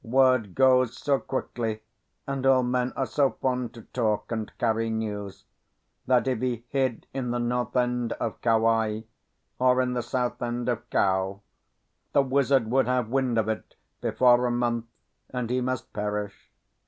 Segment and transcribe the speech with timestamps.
[0.03, 1.83] Word goes so quickly,
[2.25, 5.45] and all men are so fond to talk and carry news,
[6.07, 9.01] that if he hid in the north end of Kauai
[9.59, 11.41] or in the south end of Kau,
[12.13, 14.85] the wizard would have wind of it before a month,
[15.29, 16.49] and he must perish.